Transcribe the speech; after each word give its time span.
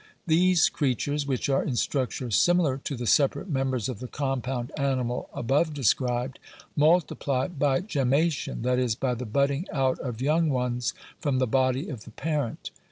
These 0.25 0.67
creatures 0.69 1.27
(which 1.27 1.47
are 1.47 1.63
in 1.63 1.75
structure 1.75 2.31
similar 2.31 2.79
to 2.85 2.95
the 2.97 3.05
separate 3.05 3.47
members 3.51 3.87
of 3.87 3.99
the 3.99 4.07
compound 4.07 4.71
animal 4.75 5.29
above 5.31 5.75
described), 5.75 6.39
multiply 6.75 7.47
by 7.49 7.81
gemmation, 7.81 8.63
that 8.63 8.79
is, 8.79 8.95
by 8.95 9.13
the 9.13 9.27
budding 9.27 9.67
out 9.71 9.99
of 9.99 10.19
young 10.19 10.49
ones 10.49 10.95
from 11.19 11.37
the 11.37 11.45
body 11.45 11.87
of 11.87 12.05
the 12.05 12.09
parent. 12.09 12.71